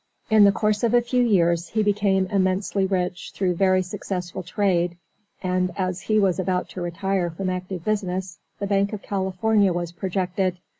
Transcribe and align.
In 0.31 0.45
the 0.45 0.51
course 0.51 0.83
of 0.83 0.95
a 0.95 1.01
few 1.03 1.23
years 1.23 1.67
he 1.67 1.83
became 1.83 2.25
immensely 2.31 2.87
rich 2.87 3.33
through 3.35 3.53
very 3.53 3.83
successful 3.83 4.41
trade 4.41 4.97
and, 5.43 5.71
as 5.77 6.01
he 6.01 6.19
was 6.19 6.39
about 6.39 6.67
to 6.69 6.81
retire 6.81 7.29
from 7.29 7.51
active 7.51 7.85
business, 7.85 8.39
the 8.57 8.65
Bank 8.65 8.93
of 8.93 9.03
California 9.03 9.71
was 9.71 9.91
projected. 9.91 10.57